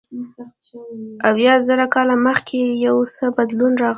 [1.29, 3.89] اویا زره کاله مخکې یو څه بدلون راغی.